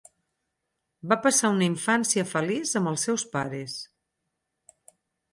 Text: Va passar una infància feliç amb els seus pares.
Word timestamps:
Va 1.09 1.17
passar 1.25 1.51
una 1.55 1.67
infància 1.71 2.23
feliç 2.31 2.71
amb 2.79 2.91
els 2.93 3.03
seus 3.09 3.25
pares. 3.35 3.75